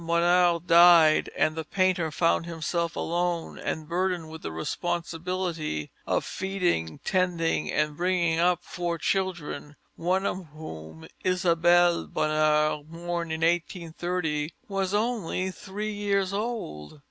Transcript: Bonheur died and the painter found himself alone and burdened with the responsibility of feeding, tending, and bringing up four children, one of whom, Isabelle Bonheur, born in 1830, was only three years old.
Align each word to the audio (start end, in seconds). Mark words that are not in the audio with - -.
Bonheur 0.03 0.59
died 0.65 1.29
and 1.37 1.55
the 1.55 1.63
painter 1.63 2.09
found 2.09 2.47
himself 2.47 2.95
alone 2.95 3.59
and 3.59 3.87
burdened 3.87 4.31
with 4.31 4.41
the 4.41 4.51
responsibility 4.51 5.91
of 6.07 6.25
feeding, 6.25 6.97
tending, 7.05 7.71
and 7.71 7.95
bringing 7.95 8.39
up 8.39 8.63
four 8.63 8.97
children, 8.97 9.75
one 9.95 10.25
of 10.25 10.47
whom, 10.55 11.05
Isabelle 11.23 12.07
Bonheur, 12.07 12.81
born 12.85 13.29
in 13.31 13.41
1830, 13.41 14.55
was 14.67 14.91
only 14.91 15.51
three 15.51 15.93
years 15.93 16.33
old. 16.33 16.99